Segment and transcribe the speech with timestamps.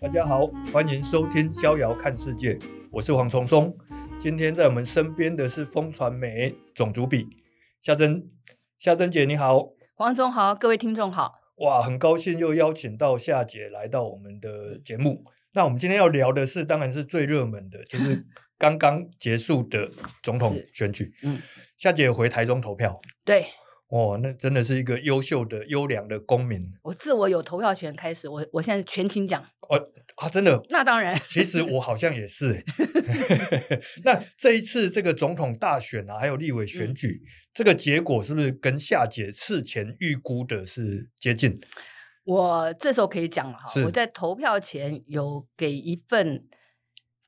[0.00, 2.54] 大家好，欢迎收听《逍遥看世界》，
[2.90, 3.76] 我是黄崇松。
[4.18, 7.28] 今天在我们身边的是风传媒总主笔
[7.82, 8.26] 夏珍，
[8.78, 11.34] 夏珍姐你好，黄总好，各位听众好。
[11.56, 15.22] 哇，很高兴又邀请到夏姐来到我们的节目。
[15.52, 18.24] 那我们今天要聊的是，当然是最热门的， 就是
[18.56, 19.90] 刚刚结束的
[20.22, 21.12] 总统选举。
[21.22, 21.38] 嗯，
[21.76, 22.98] 夏姐回台中投票。
[23.22, 23.44] 对。
[23.90, 26.72] 哦，那真的是一个优秀的、优良的公民。
[26.82, 29.44] 我自我有投票权开始，我我现在全勤奖。
[29.68, 29.76] 哦
[30.16, 30.60] 啊，真的？
[30.70, 31.18] 那当然。
[31.22, 32.64] 其实我好像也是。
[34.04, 41.60] 那这一次这个总统大选啊，还有立委选举，嗯、这个结果是不是跟夏姐事前预估的是接近？
[42.24, 46.44] 我这时候可以讲了哈，我在投票前有给一份。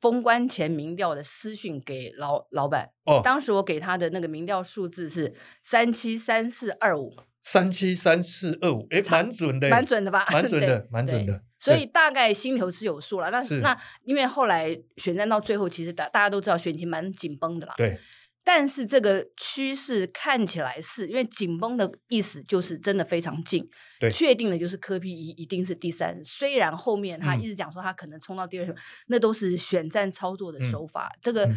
[0.03, 10.27] 封关前民调的私讯给老老板，哦，当时我给他的那个民调数字是三七三四二五，三七三四二五，哎，蛮准的，蛮准的吧？
[10.33, 11.41] 蛮准的，蛮准的。
[11.61, 13.31] 所以大概心里头是有数了。
[13.31, 17.75] 那那因为后来选战到最后，其实大大家都知道选情蛮紧绷的啦。
[17.77, 17.97] 对。
[18.45, 23.69] 但是这个趋势看起来是因为紧绷的意思，就是真的非常近。
[24.01, 26.21] 对，确定的就是科比一一定是第三。
[26.25, 28.77] 虽然后面他一直讲说他可能冲到第二，嗯、
[29.07, 31.09] 那都是选战操作的手法。
[31.15, 31.49] 嗯、这个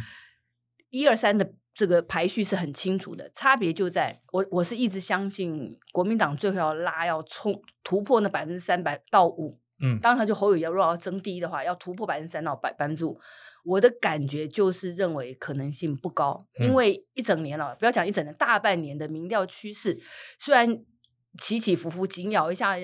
[0.92, 9.59] 一二三的这个排序是很清楚的，差别就在我我是一直相信国民党最后要拉要冲突破那百分之三百到五。
[9.81, 13.19] 嗯，当然他就侯友宜要如果要争第一的话，要突破百分之三到百百分之五。
[13.63, 19.99] 我的感觉就是认为可能性不高，因为一整年了，不要讲一整年，大半年的民调趋势，
[20.39, 20.79] 虽然
[21.41, 22.75] 起起伏伏，紧咬一下，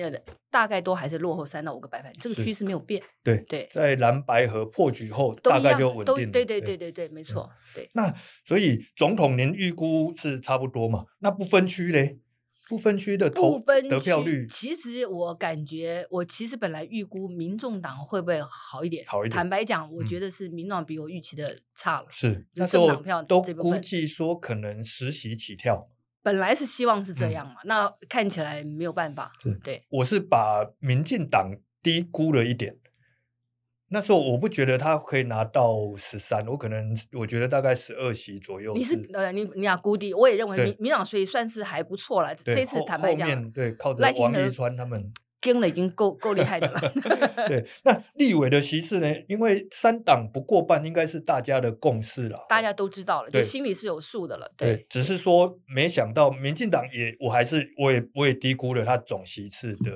[0.50, 3.00] 大概都还是落后三到五个百分，这个趋势没有变。
[3.22, 6.32] 对对，在蓝白河破局后，大概就稳定了。
[6.32, 7.48] 对对对对对，没错。
[7.74, 8.12] 对，那
[8.44, 11.04] 所以总统您预估是差不多嘛？
[11.20, 12.18] 那不分区嘞？
[12.72, 19.04] 不分区的投得票率，其实我感觉，我其实本来预估民众党会不会好一点？
[19.06, 19.36] 好一点。
[19.36, 22.06] 坦白讲，我觉得是民众党比我预期的差了。
[22.08, 22.96] 是，那时候
[23.28, 25.90] 都估计说可能十席起跳。
[26.22, 29.30] 本来是希望是这样嘛，那看起来没有办法。
[29.62, 32.78] 对，我是把民进党低估了一点。
[33.92, 38.72] 那时候我不觉得他可以拿到十三，我可能我觉得大概十二席左右。
[38.72, 42.34] 你是呃，你你俩估低，我也认为民民党所以算是还不错了。
[42.34, 46.80] 这次坦白讲，对，靠着王一川他们跟的已经够够厉害的了。
[47.46, 49.14] 对，那立委的席次呢？
[49.26, 52.46] 因为三党不过半，应该是大家的共识了。
[52.48, 54.50] 大家都知道了，就心里是有数的了。
[54.56, 59.92] 对，只是说没想到民进党也，我还是我也我也低估了他总席次的。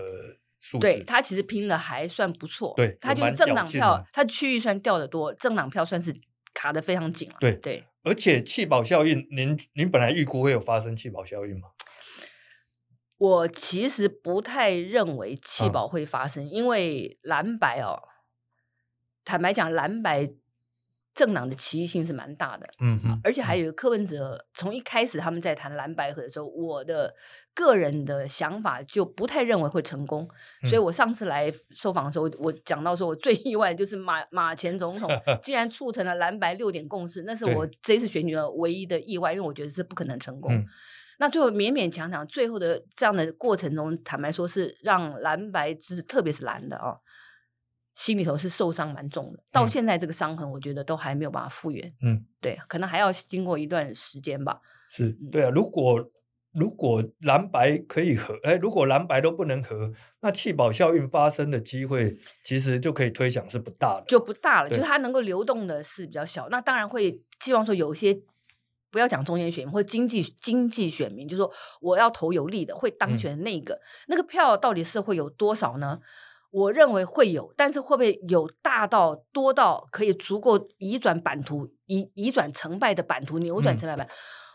[0.80, 6.14] 对，他其实拼的还算不错，对，他就是政党票，他区域算掉的多，政党票算是
[6.52, 7.36] 卡的非常紧了。
[7.40, 11.68] 对对，对而且弃保效应，您您本来预估会有发生弃保效应吗？
[13.18, 18.02] 我其实不太认为弃保会发生，啊、因为蓝白哦，
[19.24, 20.30] 坦白讲，蓝白。
[21.16, 27.14] 政党的歧义性是蛮大的，嗯哼，而且还有柯文哲，从一开始他们在谈蓝白合的时候，我的
[27.54, 30.28] 个人的想法就不太认为会成功，
[30.62, 35.10] 嗯、所以我上次来受访的时候，我讲到说我最意外的就是马马前总统
[35.42, 40.52] 竟然促成了蓝白六点共识，那是我这一次选举的唯一的意外，因为我觉得是不可能成功。
[40.54, 40.66] 嗯、
[41.18, 45.74] 那最后勉勉强强，最后的这样的过程中，坦白说是让蓝白
[46.06, 47.00] 特别是蓝的啊、哦。
[47.96, 51.92] 心里头是受伤蛮重的，到现在这个伤痕，我觉得都还没有办法复原。
[52.02, 54.60] 嗯，对，可能还要经过一段时间吧。
[54.90, 55.48] 是，对啊。
[55.48, 56.06] 如果
[56.52, 59.90] 如果蓝白可以合，哎，如果蓝白都不能合，
[60.20, 64.68] 那弃保效应发生的机会，其实就可以推想是不大的，就不大了。
[64.68, 66.50] 就是它能够流动的是比较小。
[66.50, 68.20] 那当然会希望说有一些
[68.90, 76.00] 不要讲中间选民或者经济经济选民，就是说我要投有利的会当选的那个、嗯、那个票到底是会有多少呢？
[76.56, 84.06] 我认为会有，但是会不会有大到多到可以足够移转版图、移移转成败的版图、扭转成败版？
[84.06, 84.10] 嗯、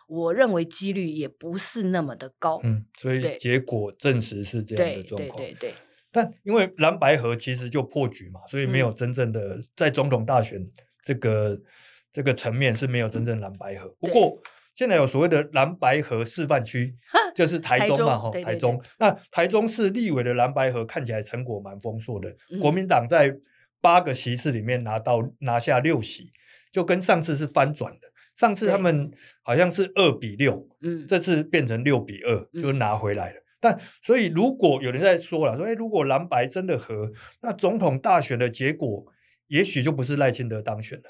[0.08, 2.60] 我认为几率也不是那么的高。
[2.64, 5.38] 嗯，所以结果证实是这样的状况。
[5.38, 5.74] 对对对对。
[6.12, 10.60] 但因为蓝白河其实就破局嘛，所以没有真正的在总统大选
[11.04, 11.64] 这个、嗯、
[12.12, 13.88] 这个层面是没有真正蓝白河。
[14.00, 14.42] 不过。
[14.74, 16.96] 现在有所谓的蓝白河示范区，
[17.36, 18.82] 就是台中嘛，哈，台中。
[19.00, 23.36] 那台中市立委的蓝白河看起来成果蛮丰硕的，嗯、国民党在
[23.82, 26.32] 八个席次里面拿到拿下六席，
[26.72, 28.12] 就跟上次是翻转的。
[28.34, 29.12] 上次他们
[29.44, 33.40] 好像是二比六，嗯，这次变成六比二，就拿回来了。
[33.40, 39.06] 嗯、但所以如果有人在说了，说哎，如果蓝白真的合，那总统大选的结果
[39.48, 41.04] 也许就不是赖清德当选了。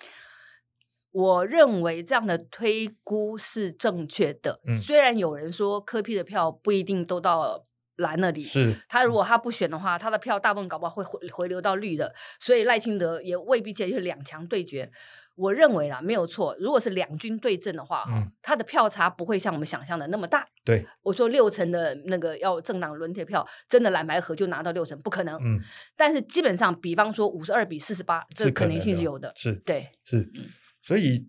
[1.11, 4.59] 我认为这样的推估是正确的。
[4.65, 7.63] 嗯，虽然有人说柯 P 的票不一定都到
[7.97, 8.41] 蓝那里。
[8.41, 14.91] 是，他如果他不选的话，他的票大部分搞不好会回回流到绿的，所以赖清德也未必介意两强对决。
[15.35, 16.55] 我认为啦，没有错。
[16.59, 20.47] 如果是两军对阵的话，嗯，他的票差不会像我们想象的那么大。
[20.63, 25.39] 对，我说六成的那个要政党轮贴票，真的蓝白合就拿到六成，不可能。
[25.41, 25.59] 嗯，
[25.95, 29.31] 但是基本上，比方说五十二比四十八，这个可能性是有的。
[29.35, 30.49] 是，对，是，嗯，
[30.81, 31.27] 所以。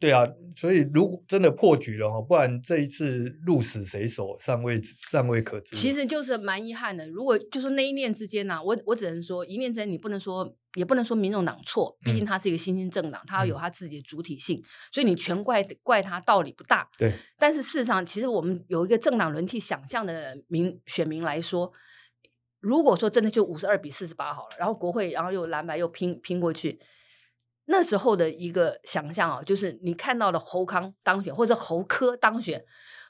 [0.00, 0.24] 对啊，
[0.54, 4.80] 所以如果真的破局了哈，不然这一次鹿死谁手尚未
[5.10, 5.74] 尚未可知。
[5.74, 7.04] 其实就是蛮遗憾的。
[7.08, 16.88] 如果就是那一念之间呢、啊，我我只能说一念之间，你不能说也不能说民众党错，毕竟它是一个新兴政党，它要有它自己的主体性，嗯、所以你全怪怪它道理不大。
[16.96, 17.12] 对。
[17.36, 21.72] 但是事实上，其实我们有一个政党轮替想象的民选民来说，
[22.60, 26.78] 如果说真的就五十二比四十八好了，然后国会然后又蓝白又拼拼过去。
[27.70, 32.64] 那时候的一个想象啊，就是你看到的侯康当选，或者侯科当选，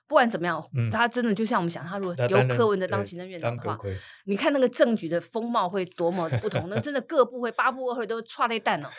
[0.07, 3.79] 不管怎么样，嗯、他真的就像我们想，他如果由柯文哲当行政院长的话，
[4.25, 6.69] 你看那个政局的风貌会多么不同。
[6.69, 8.91] 那真的各部会八部会都剉咧等了，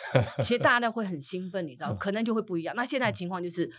[0.42, 2.74] 其实大家会很兴奋，你知道，可能就会不一样。
[2.74, 3.70] 那现在情况就是，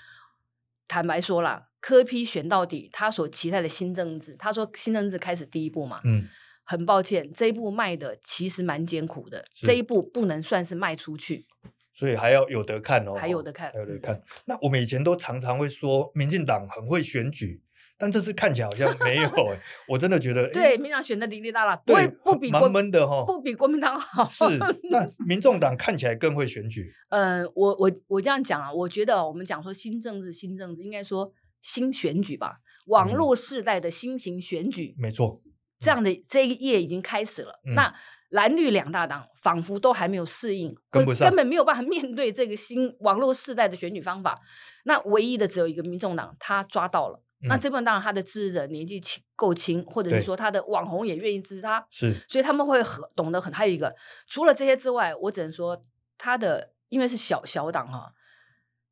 [0.88, 6.28] 坦白说了，柯批选到底，他所期待的新政治，他说新政治开始第一步嘛，嗯，
[6.72, 11.46] 很抱歉，这一步迈的其实蛮艰苦的，这一步不能算是迈出去。
[11.94, 14.22] 所以还要有得看哦，还有得看，还有得看。
[14.46, 17.62] 那我们以前都常常会说，民进党很会选举，
[17.98, 19.30] 但这次看起来好像没有。
[19.90, 24.24] 我真的觉得，对，民进党选的哩哩啦啦，不会不比国闷的哈，不比国民党好。
[24.24, 24.46] 是，
[24.90, 26.90] 那民众党看起来更会选举。
[27.10, 31.30] 嗯，我我我这样讲啊，我觉得我们讲说新政治，新政治应该说
[31.60, 35.42] 新选举吧，网络世代的新型选举，没错。
[35.82, 37.60] 这样的这一页已经开始了。
[37.76, 37.94] 那
[38.30, 44.40] 蓝绿两大党仿佛都还没有适应，根本没有办法 面对这个新网络时代的选举方法。
[44.86, 47.22] 那唯一的只有一个民众党，他抓到了。
[47.42, 53.52] 那这部分当然他的支持者年纪轻够轻，或者是说他的网红也愿意支持他，是，所以他们会很懂得很。
[53.52, 53.94] 还有一个，
[54.28, 55.82] 除了这些之外，我只能说
[56.18, 58.14] 他的因为是小小党哈。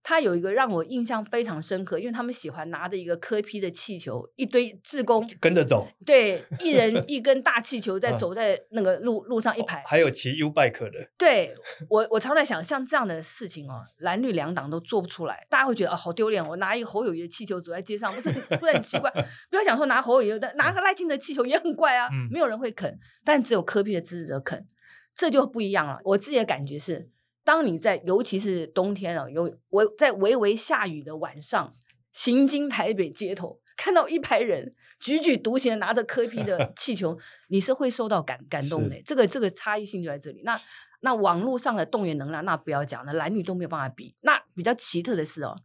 [0.09, 11.11] 他有一个让我印象非常深刻，因为他们喜欢拿着一个柯 P 的气球，一堆志工跟着走，对，一人 一根大气球在走在那个路路上一排，还有骑 U bike 的。
[11.15, 11.53] 对
[11.87, 16.43] 我，我常在想，像这样的事情哦，蓝绿两党都做不出来，大家会觉得啊、哦，好丢脸！
[16.43, 19.11] 我拿一个侯友谊的气球走在街上，不是不是很奇怪？
[19.51, 24.65] 不要想说拿侯友谊的，拿个赖清德气球也很怪啊，嗯、没有人会啃，但只有柯 P 的支持者啃，
[25.13, 25.99] 这就不一样了。
[26.03, 27.11] 我自己的感觉是。
[27.43, 31.73] 当你在，尤其是冬天啊，有微在微微下雨的晚上，
[32.11, 39.01] 行经台北街头，看到一排人踽踽独行的拿着柯皮的气球，你是会受到感感动的。
[39.03, 40.41] 这个这个差异性就在这里。
[40.43, 40.59] 那
[41.01, 44.15] 那网络上的动员能量，那不要讲了，男女都没有办法比。
[44.21, 45.55] 那比较奇特的是哦，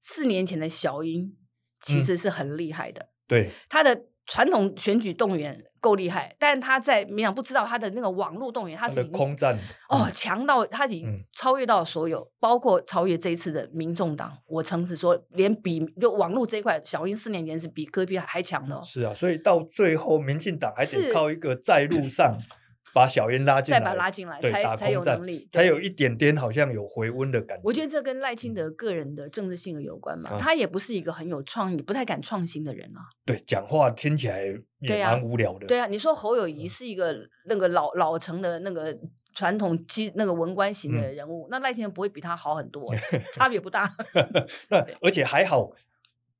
[0.00, 1.36] 四年前的小英
[1.80, 4.06] 其实是很厉害的，嗯、对他的。
[4.32, 9.54] 传统选举动员够厉害，但他在民党不知道他的那个网络动员，他是空战
[9.90, 14.32] 哦，强到他已经超越到所有，嗯、包括超越这一次的民众党。
[14.46, 18.82] 我诚实说，连比就网络这一块，小英四年前是比戈壁还强的，哦。
[18.82, 22.34] 是啊，所以到最后，民进党还得靠一个在路上。
[22.94, 27.62] 把小英拉进来，再把他拉进来，才才有能力，才有一点点好像有回温的感觉。
[27.64, 33.00] 我觉得这跟赖清德个人的政治性格有关嘛，嗯、他也不是一个很有创意、不太敢创新的人啊。
[33.24, 34.44] 对，讲话听起来
[34.80, 35.66] 也蛮无聊的。
[35.66, 38.94] 对啊，你说侯友谊是一个那个老老成的那个
[39.34, 42.94] 传统基那个文官型的人物，嗯、那赖清德不会比他好很多，
[43.32, 43.90] 差别不大。
[44.68, 45.70] 那而且还好，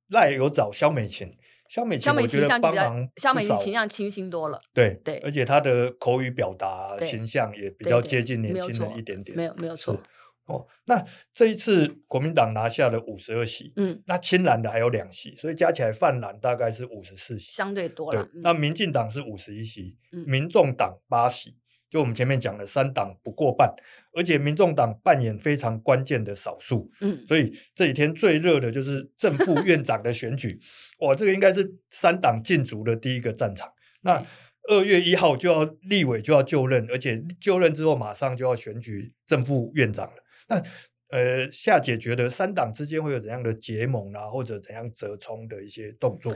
[0.09, 1.35] 赖有找萧美琴。
[1.73, 4.61] 萧美琴，我觉得帮忙，肖美琴形象清新多了。
[4.75, 9.35] 对对，而且她的口语表达形象也比较接近年轻人一点点。
[9.35, 9.99] 没有没有错。
[10.45, 11.03] 哦，那
[11.33, 18.29] 这一次国民党拿下了五十二席，嗯，那亲蓝的还有两席，所以加起来泛蓝大概是五十四席，相对多了。
[18.43, 21.57] 那民进党是五十一席，民众党八席。
[21.93, 23.71] 就我们前面讲的三党不过半，
[24.13, 30.59] 而且民众党扮演非常关键的少数，嗯，所以这几天最热的就是正副院长的选举，
[31.01, 33.71] 哇，这个应该是三党竞逐的第一个战场。
[34.01, 34.25] 那
[34.69, 40.23] 二月一号就要立委就要就任，而且就任之后马上就要选举正副院长了。
[40.47, 40.63] 那
[41.09, 46.35] 呃，夏姐觉得三党之间会有怎样的结盟啊，或者怎样折冲的一些动作？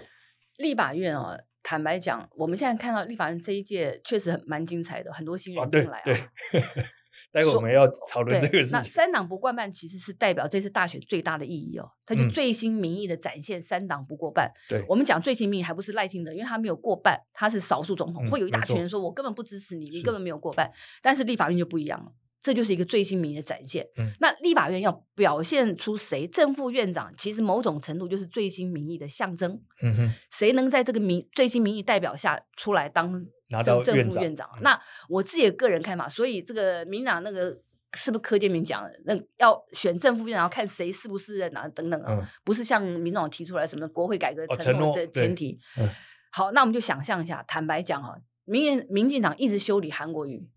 [0.58, 1.36] 立法院啊。
[1.68, 6.04] 坦白讲，我们现在看到立法院这一届确实很蛮精彩的，很多新人进来啊。
[6.06, 6.16] 对，
[6.54, 6.64] 对
[7.30, 8.72] 待会我们要讨论这个事情。
[8.72, 14.50] 那三党不过半其实是代表这次大选最大的意义哦，它就最新民意的展现，三党不过半。
[14.70, 20.72] 对，我们讲最新民意还不是赖清德，因为他没有过半，他是少数总统，会有一大群人说我根本不支持你，你根本没有过半。
[21.02, 22.14] 但是立法院就不一样了。
[22.48, 23.86] 这就是一个最新民意的展现。
[23.98, 26.26] 嗯，那立法院要表现出谁？
[26.26, 29.62] 正副院长其实某种程度就是最新民意的象征。
[29.84, 33.12] 嗯哼，谁能在这个民最新民意代表下出来当
[33.66, 34.50] 正正副院长？
[34.62, 37.50] 那我自己的个人看法，所以这个民党那个
[37.98, 39.02] 是不是柯建明讲的？
[39.04, 45.60] 那要选正副院长，要看谁是不是任啊等等啊，嗯、不是像民众提出来什么国会改革承诺这前提。
[45.76, 45.90] 哦嗯、
[46.32, 50.48] 好，那我们就想象一下，坦白讲啊，民民进党一直修理韩国瑜。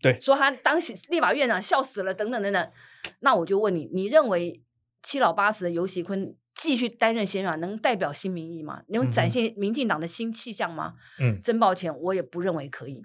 [0.00, 2.72] 对，说他当立法院长笑死了，等等等等。
[3.20, 4.62] 那我就问你，你认为
[5.02, 8.82] 七老八十的游锡堃继续担任县长，能代表新民意吗？
[8.88, 10.94] 能展现民进党的新气象吗？
[11.20, 13.02] 嗯，真抱歉，我也不认为可以。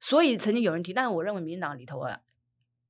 [0.00, 2.20] 所以曾经有人提，但是我认为民进党里头啊。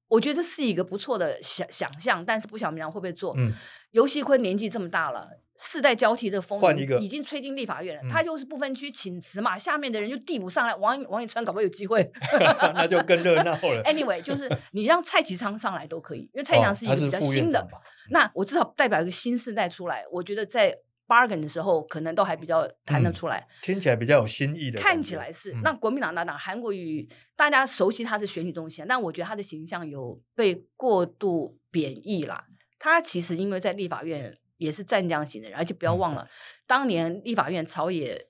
[0.08, 3.34] 我觉得这是一个不错的想想象，但是不晓得会不会做。
[3.36, 3.52] 嗯，
[3.90, 6.60] 游锡堃年纪这么大了，世代交替的风
[7.00, 8.02] 已经吹进立法院了。
[8.04, 10.74] 嗯、他就是不分区请辞嘛，下面的人就递补上来。
[10.76, 12.08] 王王以川搞不好有机会，
[12.74, 13.82] 那就更热闹了。
[13.84, 17.66] Anyway，就是 你让蔡其昌上来都可以，因为蔡其昌是一个比较新的。
[18.10, 20.76] 那我至少代表一个新世代出来，我觉得在。
[21.06, 24.80] Bargain 的时候，可能都还比较谈得出来，嗯，听起来比较有新意的。
[24.80, 25.52] 看起来是。
[25.52, 32.46] 嗯、那国民党那党韩国瑜，大家熟悉他是选举中心，但我觉得他的形象有被过度贬义了。
[32.78, 36.28] 他其实因为在立法院也是战将型的人，而且不要忘了，嗯、
[36.66, 38.26] 当年立法院朝野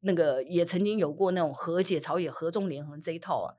[0.00, 3.54] 那个也曾经有过那种和解朝野合纵连横这一套啊。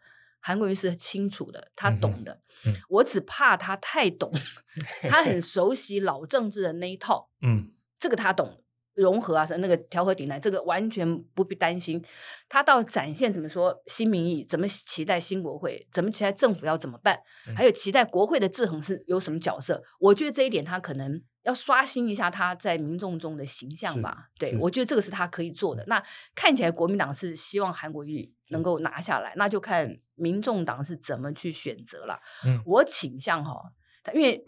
[0.45, 2.41] 韩国瑜是清楚的，他懂的。
[2.89, 4.29] 我只怕他太懂，
[5.07, 7.29] 他很熟悉老政治的那一套。
[7.41, 7.71] 嗯。
[8.03, 8.61] 这个他懂
[8.95, 12.03] 融合啊，那个调和顶来，这个完全不必担心。
[12.49, 17.17] 他到展现怎么说新民意，怎么期待新国会，怎么期待政府要怎么办，
[17.55, 19.81] 还有期待国会的制衡是有什么角色？
[20.01, 24.27] 我觉得这一点他可能要刷新一下他在民众中的形象吧。
[24.37, 25.85] 对，我觉得这个是他可以做的。
[25.87, 26.03] 那
[26.35, 32.19] 看起来国民党是希望韩国瑜能够拿下来，那就看民众党是怎么去选择了。
[32.45, 33.71] 嗯，我倾向哈，
[34.13, 34.43] 因为。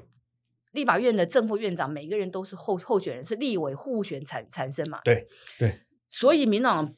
[0.76, 5.00] 立法院的正副院长，每个人都是候候选人，是立委互选产产生嘛？
[5.04, 5.28] 对
[5.58, 5.74] 对，
[6.10, 6.94] 所以民党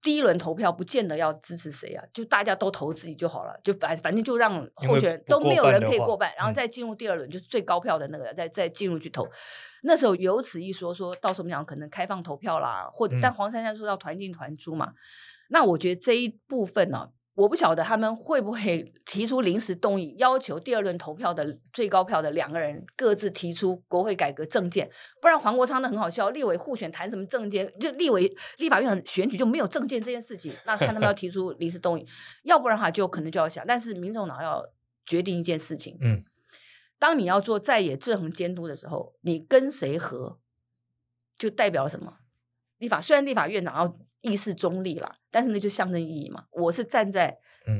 [0.00, 9.26] 第一轮投票不见得要支持谁啊，就大家都投自己就好了，就反反正就让候选人都没有人可以过半，然后再进入第二轮，就是最高票的那个，再再进入去投。
[9.82, 14.92] 那时候有此一说，说到时候我们讲可能开放投票啦，或者但黄珊珊说要团进团出嘛，
[15.48, 17.08] 那我觉得这一部分呢。
[17.34, 24.88] 我不晓得他们会不会 提出临时动议，要求第二轮投票的最高票的两个人各自提出国会改革政见，
[25.20, 27.66] 不然黄国昌的很好笑，立委互选谈什么政见？
[27.80, 32.06] 就立委立法院选举就没有政见这件事情，那看他们要提出临时动议，
[32.44, 33.66] 要不然的话就可能就要想。
[33.66, 34.64] 但是民众党要
[35.04, 36.24] 决定一件事情，嗯，
[37.00, 40.38] 当你要做在野制衡监督的时候，你跟谁合，
[41.36, 42.18] 就代表什么？
[42.78, 43.98] 立法虽然立法院长要。
[44.24, 46.46] 意识中立了，但是那就象征意义嘛。
[46.50, 47.38] 我是站在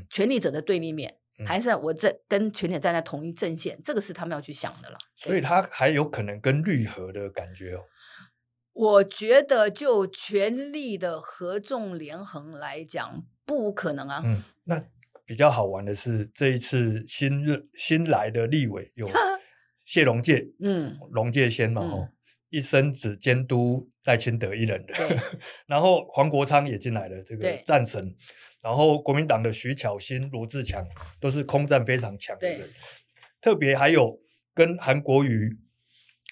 [0.08, 3.80] 权力者的对立面，嗯、还是我在跟权力站在同一阵线？
[3.82, 4.98] 这个是他们要去想的了。
[5.16, 7.80] 所以他还有可能跟绿合的感觉哦。
[8.74, 14.20] 我觉得就权力的合纵连横来讲，不可能啊。
[14.24, 14.84] 嗯，那
[15.24, 19.08] 比较好玩的是这一次新任新来的立委有
[19.86, 22.13] 谢龙介，嗯，龙介先嘛，哦、嗯，
[22.54, 23.90] 一生只监督。
[24.06, 24.92] 赖清德一人的，
[25.66, 28.14] 然后黄国昌也进来了，这个战神，
[28.60, 30.86] 然后国民党的徐巧芯、罗志强
[31.18, 32.68] 都是空战非常强的人，
[33.40, 34.20] 特别还有
[34.52, 35.56] 跟韩国瑜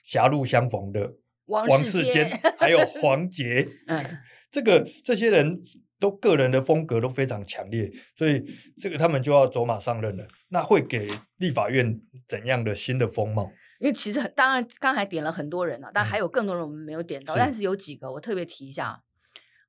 [0.04, 1.14] 狭路相逢的
[1.46, 4.04] 王世坚， 还有黄杰，嗯，
[4.52, 5.58] 这个这些人
[5.98, 8.44] 都个人的风格都非常强烈，所以
[8.76, 11.98] 这个他们就要走马上任了，那会给立法院
[12.28, 13.50] 怎样的新的风貌？
[13.82, 17.34] 因为其实很当然，刚才点了很多人了，但还有更多人我们没有点到。
[17.34, 19.02] 嗯、但是有几个我特别提一下，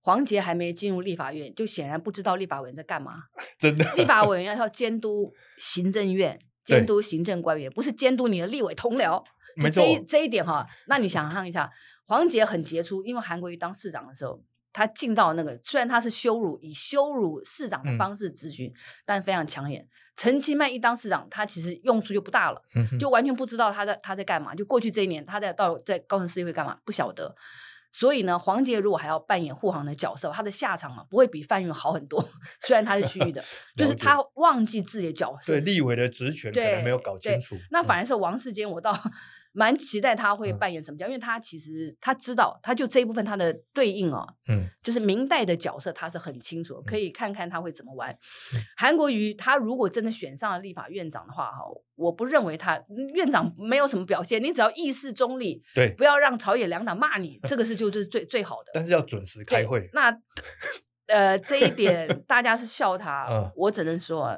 [0.01, 3.23] 黄杰还没进入立法院，就显然不知道立法委员在干嘛。
[3.57, 9.23] 真的，立法委员要监督行政院，监督行政官员，不是监督你的立委同僚。
[9.59, 11.71] 就这一错这一点哈，那你想象一下，
[12.05, 14.39] 黄杰很杰出，因为韩国瑜当市长的时候。
[14.73, 18.73] 他进到那个，虽然他是羞辱，以羞辱市长的方式质询，嗯、
[19.05, 19.87] 但非常抢眼。
[20.15, 24.53] 陈其迈一当市长，他其实用处就不大了，嗯、就完全不知道他在他在干嘛。
[24.53, 27.35] 就过去这一年，他在到在高雄市议会干嘛，不晓得。
[27.91, 32.27] 所以呢，黄杰如果还要扮演护航的角色，他的下场啊不会比范云好很多。
[32.61, 33.45] 虽然他是区域的，
[33.77, 37.55] 就是他忘记自己的角色，对立委的职权可能没有搞清楚。
[37.69, 38.91] 那反而是王世坚，我倒。
[39.53, 48.11] 蛮期待他会扮演什么角因为他其实他知道，他就这一部分他的对应哦，嗯，就是明代的角色他是很清楚，嗯、可以看看他会怎么玩。
[48.11, 51.63] 嗯、韩国瑜他如果真的选上了立法院长的话，哈，
[51.95, 52.83] 我不认为他
[53.13, 58.71] 院长没有什么表现，你只要意识中立，对，不要让朝野两党骂你，这个是就是最最好的。
[58.75, 59.87] 但是要准时开会。
[59.93, 60.11] 那
[61.05, 64.35] 呃，这一点大家是笑他， 嗯、我只能说。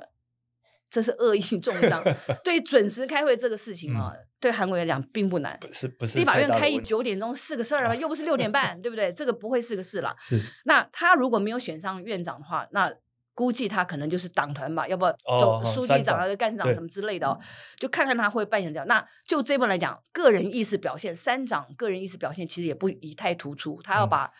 [0.89, 2.03] 这是恶意中伤。
[2.43, 5.57] 对准时开会这个事情啊，嗯、对韩国人来讲并不难。
[5.59, 7.95] 不是不是，立法院开议九点钟是个事儿吗？
[7.95, 9.11] 又不是六点半， 对不对？
[9.13, 10.15] 这个不会是个事了。
[10.19, 10.41] 是。
[10.65, 12.93] 那他如果没有选上院长的话，那
[13.33, 15.05] 估计他可能就是党团吧，要不
[15.39, 17.37] 总书记长还是干事长什么之类的，哦，
[17.77, 18.87] 就看看他会扮演这样。
[18.87, 24.31] 那就这边来讲，个人意识表现，三长个人意识表现其实也不宜太突出，他要把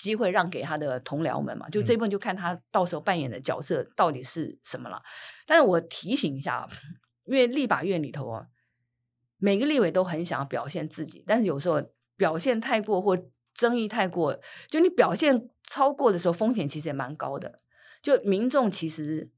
[0.00, 1.68] 机会让给他的同僚们嘛。
[1.68, 5.00] 就这部分就看他到时候扮演的角色到底是什么了。
[5.46, 6.66] 但是我提醒一下，
[7.26, 8.46] 因为立法院里头啊，
[9.36, 11.82] 每个立委都很想要表现自己，但是有时候
[12.16, 13.16] 表现太过或
[13.54, 14.40] 争议太过，
[14.70, 17.58] 就你表现超过的时候，风险其实也蛮高的。
[18.02, 19.30] 就民众其实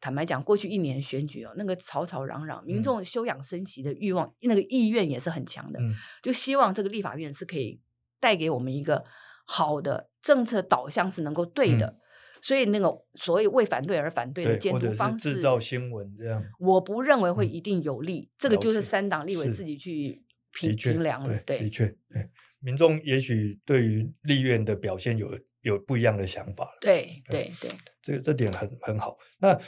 [0.00, 5.80] 坦白讲，过去一年选举哦，那个吵吵嚷嚷，民众休养生息的欲望，嗯、那个意愿也是很强的。
[5.80, 7.80] 嗯、就希望这个立法院是可以
[8.20, 9.04] 带给我们一个
[9.46, 11.86] 好的政策导向，是能够对的。
[11.86, 11.96] 嗯、
[12.42, 18.20] 所以那个所谓为反对而反对的监督方式，制造新闻这样，我不认为会一定有利。
[18.20, 20.22] 嗯、这个就是三党立委自己去
[20.52, 21.38] 评评量了。
[21.46, 22.28] 对，的确，对，
[22.60, 25.38] 民众也许对于立院的表现有。
[25.62, 29.18] 有不一样的想法了，对对对，这个这点很很好。
[29.38, 29.60] 那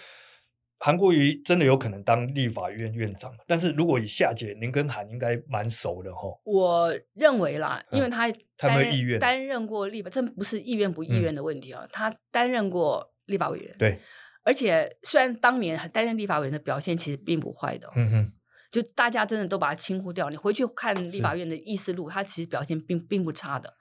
[0.81, 6.29] 韩国瑜真的有可能当立法院院长，但是如果以夏姐，您跟韩应该蛮熟的哈。
[6.45, 11.87] 我认为啦，因为他他没有意愿担任过立法，这不是意愿不意愿的问题啊。
[11.93, 13.99] 他担任过立法委员，对，
[14.45, 18.33] 而且虽然当年担任立法委员的表现其实并不坏的，嗯哼，
[18.71, 20.31] 就大家真的都把他轻忽掉。
[20.31, 23.75] 你回去看立法院的议事录，他其实表现并并不差的。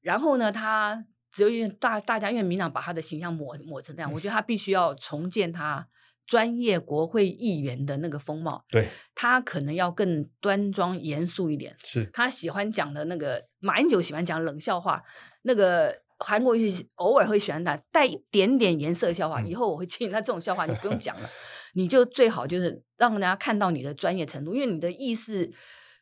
[0.00, 1.04] 然后呢，他。
[1.36, 5.84] 只有因为大大家因为民党把他的形象抹抹成那样，我觉得他必须要重建他
[6.26, 8.64] 专业国会议员的那个风貌。
[8.68, 11.76] 对，他可能要更端庄严肃一点。
[11.84, 15.02] 是，他喜欢讲的那个马英九喜欢讲冷笑话，
[15.42, 19.40] 那个韩国瑜偶尔会喜欢他带一点点颜色的笑话。
[19.40, 21.30] 嗯、以后我会建议他这种笑话你不用讲了，
[21.74, 25.52] 你就最好就是让大家看到你的专业程度，因为你的意识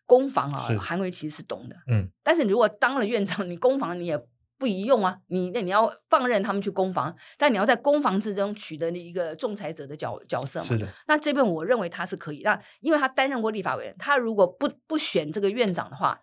[0.07, 1.77] 攻防啊，韩国瑜其实是懂的。
[1.89, 4.19] 嗯，但是你如果当了院长，你攻防你也。
[4.63, 5.19] 不宜用啊！
[5.27, 10.67] 你那你要放任他们去攻防，但你要在攻防之中取得一个仲裁者的角角色嘛。
[10.67, 10.87] 是的。
[11.09, 12.43] 那这边我认为他是可以。
[12.43, 16.23] 那因为他担任过立法委员，他如果不不选这个院长的话，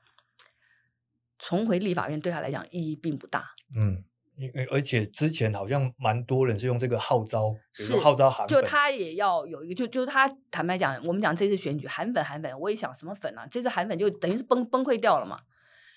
[1.37, 3.43] 重回立法院对他来讲意义并不大。
[3.75, 4.05] 嗯，
[4.37, 13.45] 因为而且之前好像蛮多人是用这个号召，是号召韩粉，就他也要有一个，就就是他坦白讲，我们讲这次选举韩粉韩粉，我也想什么粉啊？
[13.51, 15.41] 这次韩粉就等于是崩崩溃掉了嘛。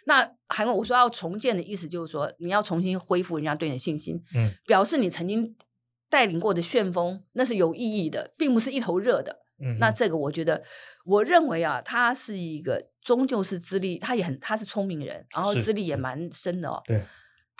[0.04, 5.56] 那韩国我说要重建的意思就是说，你要重新恢复人家对你的信心，嗯，表示你曾经
[6.10, 10.62] 带领过的旋风那是有意义的，并不是一头热的，嗯，那这个我觉得，
[11.04, 17.02] 我认为啊，他是一个终究是资历，他也很他是聪明人，然后资历也蛮深的哦，对。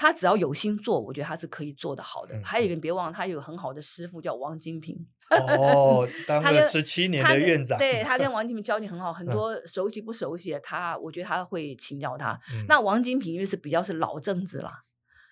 [0.03, 2.37] 他只要有心做，我觉得他是可以做得好的。
[2.37, 4.97] 嗯、还有一个，别忘了，他有个很好的师傅叫王金平。
[5.31, 12.33] 哦，当了十七年的院长，他 对他跟王金平交情很好，很多熟悉不熟悉的他，我觉得他会请教他。
[12.53, 14.83] 嗯、那王金平因为是比较是老政治啦，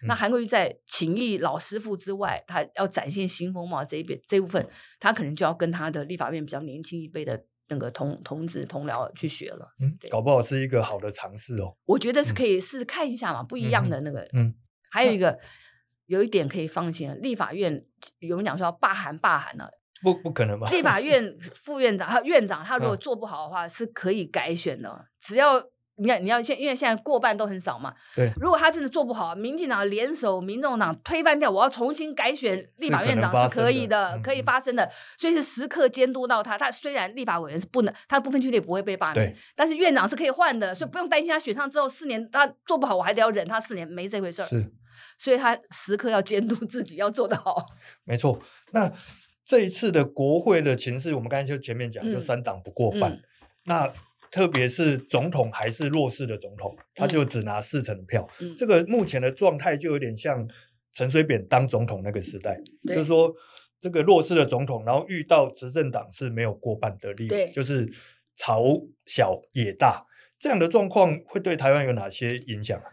[0.05, 4.65] 嗯、那韩国瑜在请益老师傅之外，他要展现新风貌这一边这部分，
[5.01, 7.45] 他可能就要跟他的立法院比较年轻一辈的。
[7.71, 11.75] 那个同同志同僚去学了，嗯，搞不好是一个好的尝试哦。
[11.87, 14.55] 我觉得是可以试试看一下嘛，不一样的那个，嗯，
[14.91, 15.39] 还有一个
[16.07, 17.85] 有一点可以放心，立法院
[18.19, 19.71] 有人讲说要罢韩罢韩了，
[20.03, 20.69] 不不可能吧？
[20.71, 25.65] 立法院 副院长他院长他如果做不好的话，是可以改选的，只要。
[26.01, 27.95] 你看，你要现因为现在过半都很少嘛。
[28.17, 28.33] 对。
[28.41, 34.91] 如果他真的做不好，民进党联手民众党推翻掉，我要重新改选立法院长是可以的，可以发生的。
[35.19, 36.57] 所以是时刻监督到他。
[36.57, 44.47] 他虽然立法委员是不能，他的不分区也不会被罢免，但是院长是可以换的，所以不用担心他选上之后四年他做不好，我还得要忍他四年，没这回事儿。
[44.47, 44.73] 是。
[45.19, 47.67] 所以他时刻要监督自己，要做得好。
[48.05, 48.41] 没错。
[48.73, 48.91] 那
[49.45, 53.21] 这一次的国会的情势，我们刚才就前面讲，就三党不过半。
[53.65, 53.93] 那。
[54.31, 58.29] 特别是总统还是弱势的总统，他就只拿四成的票。
[58.41, 60.49] 嗯、这个目前的状态就有点像
[60.93, 63.35] 陈水扁当总统那个时代，就是说
[63.81, 67.91] 这个弱势的总统，然后遇到执政党是没有过半的力，对就是
[68.37, 68.63] 朝
[69.05, 70.07] 小野大
[70.39, 72.85] 这样的状况，会对台湾有哪些影响啊？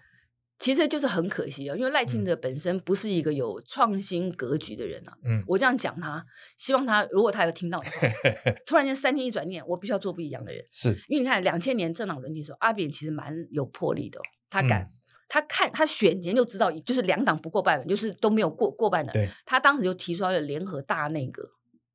[0.59, 5.13] 其实就是很可惜啊，因为赖清德本身不是一个有创新格局的人啊。
[5.23, 6.25] 嗯，我这样讲他，
[6.57, 8.07] 希望他如果他有听到的话，
[8.65, 10.65] 突然间三天一转念，我必须要做不一样的人。
[10.71, 14.91] 是因为你看两千年政党轮替的时候，阿扁其实蛮有魄力的，他敢，嗯、
[15.29, 19.13] 他看他选前就知道，就是两党不过半，就是都没有过过半的。
[19.45, 21.47] 他当时就提出要联合大内阁，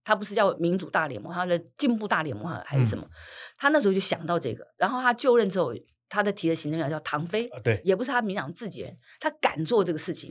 [0.05, 3.05] 他不是叫民主大联盟，他的进步大联盟还是什么？
[3.05, 3.11] 嗯、
[3.59, 5.75] 他那时候就想到这个，然后他就任之后。
[6.13, 10.31] 他的提的行政院长叫唐飞，对，也不是他民党自己人，他敢做这个事情。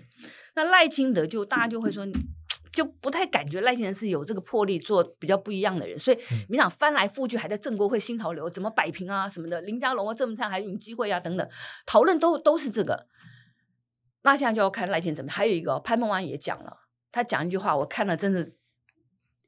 [0.53, 2.05] 那赖清德就大家就会说，
[2.71, 6.17] 就不太感觉赖清德是有这个魄力做比较不一样的人，所以
[6.47, 11.49] 民党翻来覆去还在郑国会新潮流怎么摆平啊什么的，林佳龙啊、郑文灿还有机会啊等等
[11.87, 13.07] 讨论都都是这个。
[14.21, 15.31] 那现在就要看赖清德怎么。
[15.31, 16.77] 还有一个潘孟安也讲了，
[17.11, 18.51] 他讲一句话，我看了真的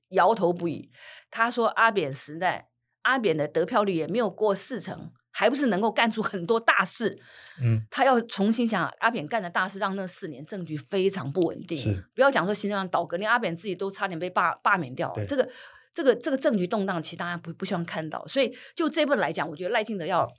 [0.10, 0.89] 摇头不已。
[1.30, 2.72] 他说阿扁时代，
[3.04, 5.12] 阿扁的得票率也没有过四成。
[5.36, 7.19] 还不是能够干出很多大事，
[7.60, 12.02] 嗯，他要重新想阿扁干的大事，让那四年政局非常不稳定。
[12.13, 15.12] 不要讲说行政上倒阁，连阿扁自己都差点被罢罢免掉。
[15.28, 15.50] 这个
[15.91, 18.26] 这个这个政局动荡，其实大家不不希望看到。
[18.28, 20.32] 所以就这部分来讲，我觉得赖清德要，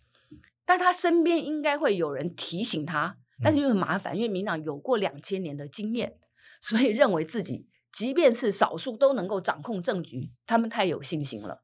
[0.65, 6.15] 但他身边应该会有人提醒他，但是又很麻烦，嗯、因为民党有过两千年的经验，
[6.61, 11.63] 所以认为自己即便是少数都能够掌控政局，他们太有信心了。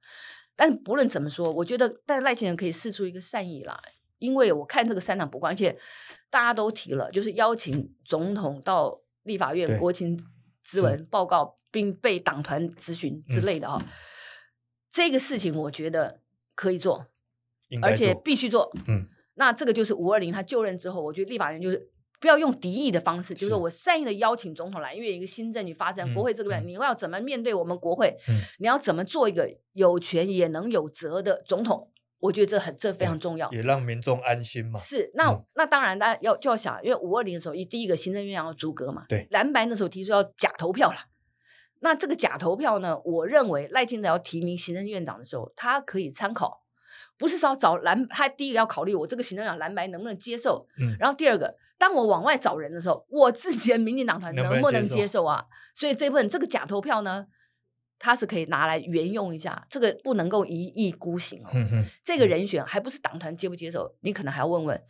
[0.60, 3.74] 但不论怎么说，我觉得但赖清德可以试出一个善意来，
[4.18, 5.74] 因为我看这个三党不关，而且
[6.28, 10.22] 大家都提了，就是邀请总统到立法院国情
[10.62, 13.88] 咨文报告，并被党团咨询之类的哈、哦嗯。
[14.90, 16.20] 这个事情我觉得
[16.54, 17.06] 可以做，
[17.70, 18.70] 做而且必须做。
[18.86, 21.90] 嗯，那这个就是五二零他就任之后，我觉得立法院就是。
[22.20, 28.14] 不要用敌意的方式，就是说我善意的邀请总统来，因为一个新政局发生，国会这个问题，你要怎么面对我们国会？
[28.28, 31.90] 嗯，你要怎么做一个有权也能有责的总统？
[32.18, 34.78] 我觉得这很这非常重要，也让民众安心嘛。
[34.78, 40.96] 是，那、嗯、那当然，大家要就要想，因为五二零的时候，一第一个行政院长要组阁嘛，对，蓝白那时候提出要假投票了。
[41.80, 46.62] 那这个假投票呢，我认为赖清德要提名行政院长的时候，他可以参考。
[47.16, 55.42] 不是说找蓝，他第一个要考虑我这个行政长蓝白能不能接受，嗯，然后第二个，当我往外找人的时候，我自己的民进党团能不能接受啊？
[55.74, 57.24] 所以这部分这个假投票呢，
[57.98, 61.48] 它是可以拿来援用一下，这个不能够一意孤行哦。
[61.54, 64.82] 嗯、这个人选还不是党团接不接受，你可能还要问问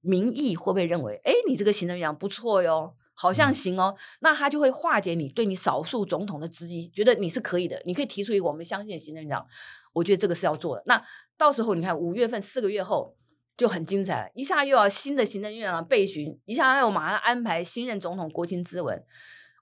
[0.00, 2.94] 民意会不会认为，哎，你这个行政长不错哟。
[3.20, 9.44] 好像行哦，嗯，那他就会化解你对你少数总统的质疑，觉得你是可以的，你可以提出一个我们相信的行政院长，
[9.92, 10.84] 我觉得这个是要做的。
[10.86, 11.04] 那
[11.36, 13.16] 到时候你看五月份四个月后
[13.58, 19.04] 就很精彩了，一下又要新的行政院长备询，一下又马上安排新任总统国情咨文，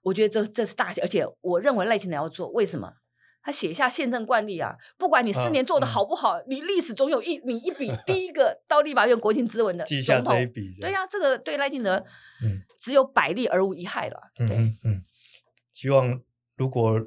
[0.03, 2.93] 我觉得这这是大戏，而且我认为赖清德要做，为什么？
[3.41, 10.77] 他写下宪政惯例啊，不管你四年做的好不好，啊嗯、你历史总有一你一笔第一个到立法院国情咨文的总统，记下这一笔。
[10.81, 11.95] 对呀、啊，这个对赖清德，
[12.43, 14.19] 嗯，只有百利而无一害了。
[14.35, 15.01] 对，嗯，嗯，
[15.71, 16.21] 希望
[16.57, 16.99] 如果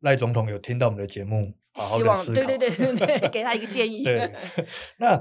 [0.00, 4.02] 赖总统有听到我们的节目，好好的思考，对对对对对， 给他一个建议。
[4.02, 4.34] 对，
[4.98, 5.16] 那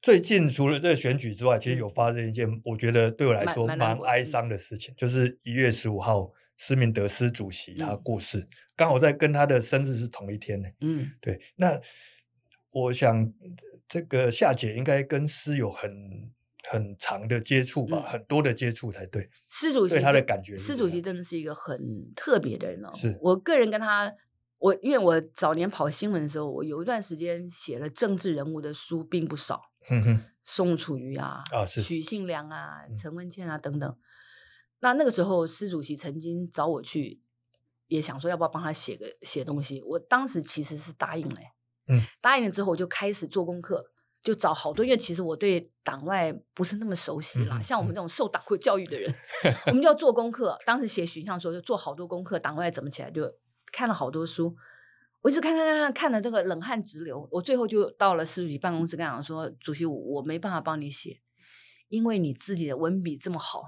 [0.00, 6.32] 最近除了这个选举之外，其实有发生一件我觉得对我来说蛮哀伤的事情，就是一月十五号。
[6.60, 10.68] 施明德施主席他过世，嗯，刚好在跟他的生日是同一天呢。
[10.80, 11.40] 嗯，对。
[11.54, 11.80] 那
[12.72, 13.32] 我想，
[13.86, 15.88] 这个夏姐应该跟施有很
[16.68, 19.30] 很长的接触吧，嗯，很多的接触才对。
[19.48, 22.90] 施主席对他的感觉，施主席真的是一个很特别的人哦。
[22.92, 24.12] 是我个人跟他，
[24.58, 29.62] 我因为我早年跑新闻的时候，我有一段时间写了政治人物的书并不少。
[29.88, 33.96] 哼哼，宋楚瑜啊，啊是许信良啊，陈文茜啊等等。
[34.80, 37.22] 那那个时候，施主席曾经找我去，
[37.86, 39.82] 也想说要不要帮他写个写东西。
[39.82, 41.36] 我当时其实是答应了，
[41.88, 43.84] 嗯，答应了之后，我就开始做功课，
[44.22, 44.84] 就找好多。
[44.84, 49.10] 因为其实我对党外不是那么熟悉啦，嗯、像我们这种受党国教育的人，
[49.44, 50.58] 嗯、我们就要做功课。
[50.66, 53.22] 当时写许相的时候，就做好多功课，党外怎么起来，就
[53.72, 54.56] 看了好多书。
[55.22, 57.28] 我一直看看看看，看的这个冷汗直流。
[57.32, 61.20] 我最后就到了市主席办公室，跟他讲说：“主席，我没办法帮你写，
[61.88, 63.62] 因为你自己的文笔这么好。”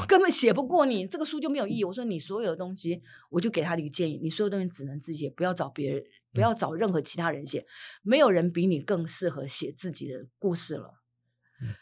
[0.00, 1.84] 我根本写不过你，这个书就没有意义。
[1.84, 6.02] 我说你所有的东西，我就给他的一个建议：你所有东西只能自己写，不要找别人，
[6.32, 7.66] 不要找任何其他人写。
[8.02, 11.03] 没有人比你更适合写自己的故事了。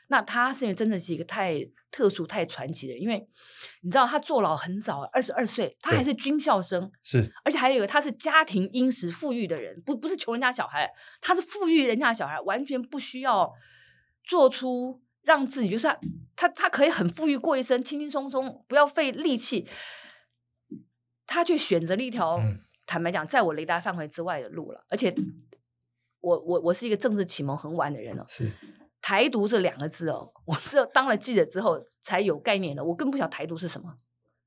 [0.08, 1.58] 那他是因为真的是一个太
[1.90, 3.26] 特殊、太传奇的，因为
[3.82, 10.90] 你知道他坐牢很早，二十二岁，他还是军校生，是，而且还有一个他是家庭殷实、富裕的人，不不是穷人家小孩，
[11.20, 13.52] 他是富裕人家小孩，完全不需要
[14.24, 15.00] 做出。
[15.24, 15.96] 让自己就是他，
[16.34, 19.68] 他他可以很富裕过一生，轻轻松松，不要费力气。
[21.28, 24.84] 他却选择了一条、嗯、坦白讲，在我雷达范围之外的路了。
[24.88, 25.14] 而且
[26.18, 28.24] 我，我我我是一个政治启蒙很晚的人哦。
[28.26, 28.50] 是
[29.02, 32.82] 台独这两个字哦， 我是当了记者之后才有概念的。
[32.82, 33.94] 我更不晓得台独是什么。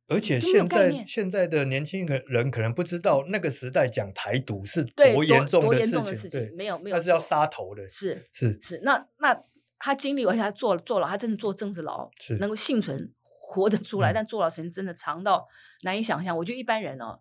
[0.07, 5.91] 而且现在现在的年轻人可能不知道那个时代讲台独是多严重的事情。
[5.91, 7.87] 多严重的事情，没有没有，那是要杀头的。
[7.87, 9.39] 是是是，那那。
[9.77, 14.15] 他经历，而且他坐坐牢，他真的坐政治牢，是能够幸存活着出来，嗯。
[14.15, 15.45] 但坐牢时间真的长到
[15.83, 16.35] 难以想象。
[16.35, 17.19] 我觉得一般人哦，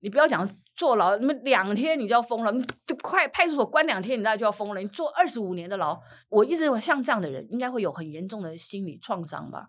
[0.00, 2.64] 你不要讲坐牢，那么两天你就要疯了，你
[3.00, 4.80] 快派出所关两天，你大概就要疯了。
[4.80, 9.68] 你坐二十五年的牢，我一直认为像这样的人应该会有很严重的心理创伤吧。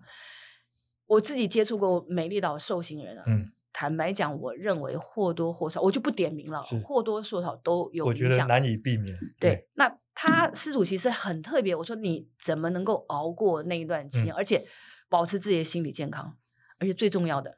[1.06, 8.26] 我自己接触过美丽岛受刑人啊，嗯，坦白讲，我认为或多或少，我就不点名了，或多或少都有影响。
[8.28, 9.16] 我觉得难以避免。
[9.40, 11.76] 对，对那他施主席是很特别。
[11.76, 14.66] 我说你怎么能够熬过那一段期间，嗯、而且
[15.08, 16.36] 保持自己的心理健康，
[16.80, 17.58] 而且最重要的，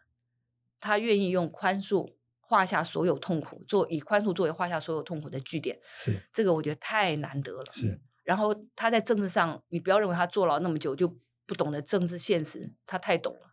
[0.81, 2.16] 他愿意用宽恕
[2.47, 5.77] 画下所有痛苦，做以宽恕作为画下所有痛苦的据点。
[5.97, 7.65] 是这个，我觉得太难得了。
[7.73, 7.99] 是。
[8.23, 11.07] 然后他在政治上，你不要认为他坐牢那么久就
[11.45, 13.51] 不懂得政治现实，他太懂了。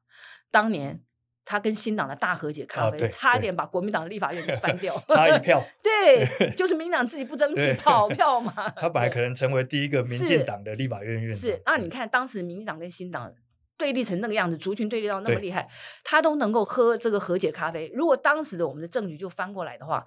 [0.51, 1.03] 当年。
[1.47, 5.63] 他跟新党的大和解咖啡，差点把国民党的立法院给翻掉， 差一票。
[5.83, 6.27] 对，
[6.57, 8.51] 就是民党自己不争气 跑票嘛。
[8.71, 11.39] 他本来可能成为第一个民进党的立法院院长。
[11.39, 13.31] 是，那你看当时民进党跟新党
[13.77, 15.69] 对立成那个样子，族群对立到那么厉害，
[16.03, 17.91] 他都能够喝这个和解咖啡。
[17.95, 20.07] 如果当时的我们的政局就翻过来的话。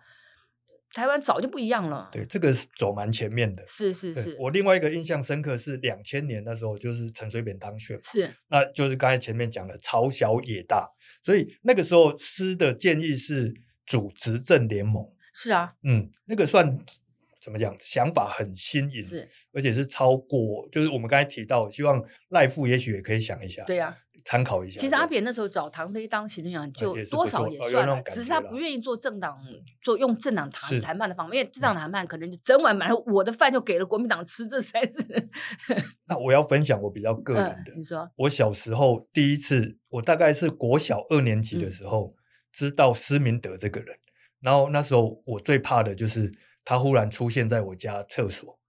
[0.94, 2.10] 台湾早就不一样了。
[2.14, 3.62] 对，这个是走蛮前面的。
[3.68, 4.38] 是是是。
[4.40, 8.00] 我另外一个印象深刻是两千年那时候，就是陈水扁当选。
[8.04, 8.34] 是。
[8.48, 10.90] 那就是刚才前面讲的“朝小野大”，
[11.22, 13.54] 所以那个时候施的建议是
[13.86, 15.06] 组执政联盟。
[15.34, 15.74] 是啊。
[15.84, 16.80] 嗯，那个算
[17.48, 17.74] 怎么讲？
[17.80, 23.64] 想法很新颖，是，而且是超过，就是我们刚才提到，希望赖富也许也可以想一下。
[23.64, 23.98] 对呀、啊。
[24.26, 24.82] 参考一下。
[24.82, 29.40] 其实阿扁那时候找唐飞当行政院长，就多少也算只是他不愿意做政党，
[29.82, 35.30] 做用政党谈谈判的方面，因为政党谈判可能就整晚买我的饭就给了国民党吃，这才是。
[36.10, 42.16] 那我要分享我比较个人的，嗯、你说，我小时候第一次，我大概是国小二年级的时候、嗯、
[42.52, 43.96] 知道施明德这个人，
[44.42, 46.34] 然后那时候我最怕的就是
[46.68, 48.60] 他忽然出现在我家厕所，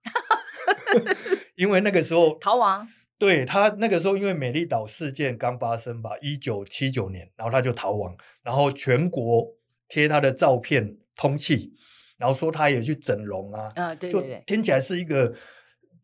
[1.57, 2.87] 因为那个时候逃亡。
[3.19, 9.45] 对，他那个时候，因为美丽岛事件刚发生吧，一九七九年，然后他就逃亡，然后全国
[9.89, 11.73] 贴他的照片通气，
[12.17, 15.35] 然后说他也去整容啊，啊，对对对，就听起来是一个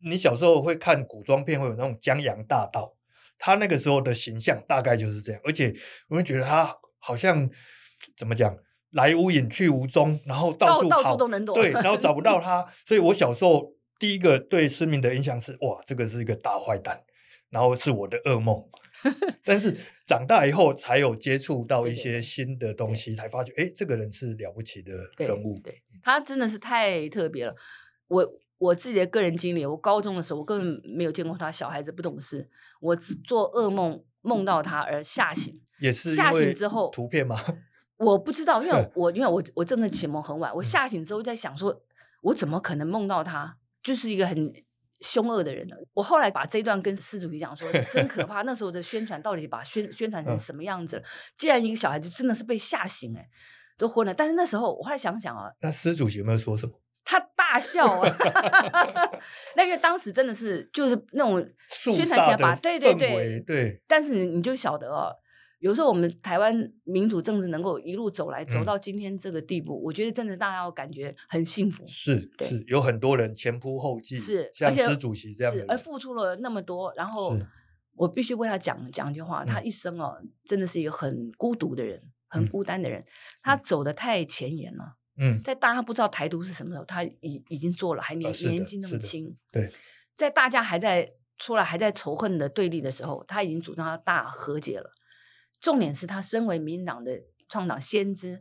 [0.03, 2.93] 你小时候会看古装片会有那种江洋大盗，
[3.37, 5.73] 他那个时候的形象大概就是这样，而且
[6.09, 7.49] 我会觉得他好像
[8.17, 8.53] 怎么讲，
[8.95, 13.73] 来无影去无踪，然后到处跑，到处都能躲，对，然后找不到他， 所以我小时候。
[13.97, 17.01] 第一个对施明的印象是哇，这个是一个大坏蛋，
[17.49, 18.61] 然后是我的噩梦。
[19.45, 19.73] 但是
[20.05, 25.57] 长大以后才有接触到一些新的东西，才发觉哎，这个人是了不起的人物。
[25.63, 27.55] 对，对，他真的是太特别了。
[28.09, 32.49] 我我自己的个人经历，我高中的时候我根本没有见过他，小孩子不懂事，
[32.81, 37.41] 我做噩梦梦到他而吓醒，也是吓醒之后图片吗？
[37.97, 41.81] 我不知道，因为我因为我我真的启蒙很晚，我吓醒之后在想说，
[42.21, 43.57] 我怎么可能梦到他？
[43.81, 44.51] 就是一个很
[45.01, 45.75] 凶恶的人呢。
[45.93, 48.41] 我后来把这一段跟施主席讲说，真可 怕。
[48.41, 51.03] 那时候的宣传到底把宣宣传成什么样子了？
[51.37, 53.29] 既然一个小孩子真的是被吓醒，哎，
[53.77, 54.13] 都昏了。
[54.13, 56.73] 但是那时候我后来想想啊，那施主席有没有说什么？
[57.05, 58.17] 他大笑啊。
[59.55, 61.37] 那因为当时真的是就是那种
[61.69, 63.81] 宣传起来把，对对对对。
[63.87, 65.15] 但是你就晓得哦。
[65.65, 71.83] 有时候我们台湾民主政治能够一路走来，走到今天这个地步，嗯、我觉得真的大家要感觉很幸福。
[71.87, 76.93] 是是，有很多人前仆后继，是像施主席这样的，而付出了那么多。
[76.95, 77.35] 然后
[77.95, 83.01] 我必须为他讲讲一句话，他一生哦，真的是一个很孤独的人，很孤单的人。
[83.01, 83.05] 嗯、
[83.41, 84.97] 他走的太前沿了。
[85.17, 89.35] 嗯，在大家不知道台独是什么时候，他已已经做了，还年、啊、年纪那么轻。
[89.51, 89.73] 对，
[90.13, 94.91] 在大家还在出来还在仇恨的对立的时候，他已经主张要大和解了。
[95.65, 98.39] 重点是他身为民进党的创党先知，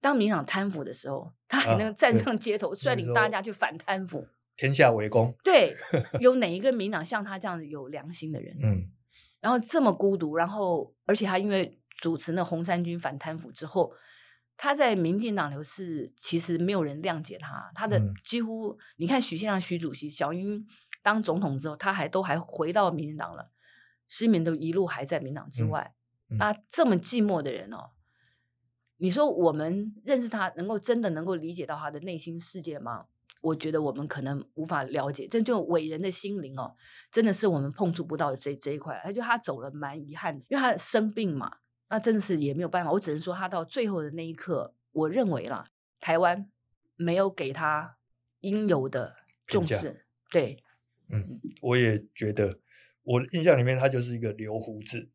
[0.00, 5.32] 当民进党贪腐的时候，他还能站上街头，率领大家去反贪腐，天下为公。
[5.44, 5.76] 对，
[6.18, 8.56] 有哪一个民进党像他这样子有良心的人？
[8.60, 8.90] 嗯，
[9.38, 13.92] 然后这么孤独，然后而且他因为主持那红三军反贪腐之后，
[14.56, 20.66] 他在民进党流是其实没有人谅解他，他的几乎、嗯、你看许先生许主席小英
[21.04, 23.52] 当总统之后，他还都还回到民进党了，
[24.08, 25.92] 施明都一路还在民党之外。
[25.92, 25.97] 嗯
[26.36, 27.90] 那这么寂寞的人哦，
[28.98, 33.06] 你说我们认识他，能够真的能够理解到他的内心世界吗？
[33.40, 35.26] 我觉得我们可能无法了解。
[35.26, 36.74] 这就伟人的心灵哦，
[37.10, 39.00] 真的是我们碰触不到的这这一块。
[39.04, 42.90] 他就他走了蛮遗憾的，因为他生病嘛，那真的是也没有办法。
[42.90, 45.64] 我只能说他到最后的那一刻，我认为啦，
[46.00, 46.50] 台湾
[46.96, 47.96] 没有给他
[48.40, 49.14] 应有的
[49.46, 50.04] 重视。
[50.30, 50.62] 对，
[51.08, 52.58] 嗯，我也觉得，
[53.04, 55.08] 我印象里面他就是一个留胡子。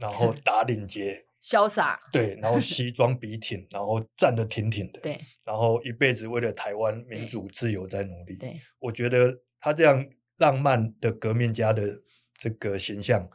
[0.00, 2.00] 然后 打领结，潇洒。
[2.10, 5.00] 对，然后 西装笔挺，然后站得挺挺的。
[5.00, 8.34] 对，然后一辈子为了台湾民主自由在努力。
[8.36, 10.04] 对，我觉得他这样
[10.38, 12.00] 浪漫的革命家的
[12.34, 13.28] 这个形象，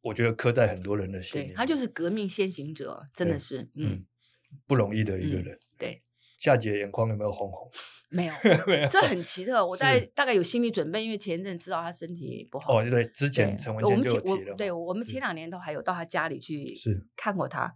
[0.00, 1.52] 我觉得刻在很多人的心里。
[1.54, 4.06] 他就是革命先行者，真的是，嗯，
[4.66, 5.54] 不容易的一个人。
[5.54, 6.02] 嗯、对。
[6.36, 7.70] 夏姐眼眶有没有红红？
[8.08, 8.32] 没有，
[8.66, 9.66] 没有，这很奇特。
[9.66, 12.78] 我大概大概有心理准备，因为前一阵知道他身体不好。
[12.78, 14.54] 哦，对，之前陈文健就提了。
[14.54, 16.72] 对，我们前两年都还有到他家里去
[17.16, 17.74] 看过他。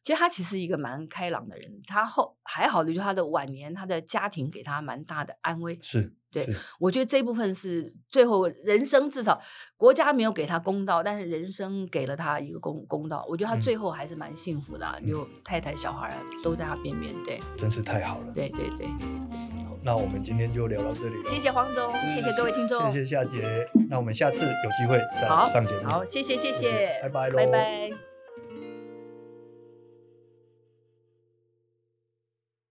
[0.00, 5.78] 其实他其实一个蛮开朗的人，他后还好的就是他的晚年，他的家庭给他蛮大的安慰。
[5.82, 6.46] 是，对，
[6.80, 9.38] 我觉得这部分是最后人生至少
[9.76, 13.24] 国家没有给他公道，但是人生给了他一个公公道。
[13.28, 17.14] 我觉得他最后还是蛮幸福的，啊，有、嗯、太太小孩都在他边边。
[17.24, 18.32] 对，真是太好了。
[18.32, 18.86] 对对对。
[19.66, 21.30] 好，那我们今天就聊到这里了。
[21.30, 23.64] 谢谢黄总，谢谢各位听众，谢谢夏杰。
[23.90, 25.88] 那我们下次有机会再上节目。
[25.88, 28.11] 好，谢谢谢谢，谢谢拜拜喽，拜拜。